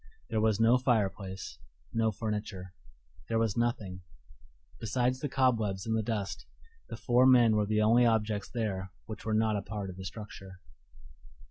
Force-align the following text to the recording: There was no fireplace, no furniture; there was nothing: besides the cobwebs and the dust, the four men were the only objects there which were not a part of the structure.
There 0.31 0.41
was 0.41 0.59
no 0.59 0.79
fireplace, 0.79 1.59
no 1.93 2.11
furniture; 2.11 2.73
there 3.29 3.37
was 3.37 3.55
nothing: 3.55 4.01
besides 4.79 5.19
the 5.19 5.29
cobwebs 5.29 5.85
and 5.85 5.95
the 5.95 6.01
dust, 6.01 6.47
the 6.89 6.97
four 6.97 7.27
men 7.27 7.55
were 7.55 7.67
the 7.67 7.83
only 7.83 8.03
objects 8.07 8.49
there 8.49 8.89
which 9.05 9.25
were 9.25 9.35
not 9.35 9.57
a 9.57 9.61
part 9.61 9.91
of 9.91 9.97
the 9.97 10.05
structure. 10.05 10.59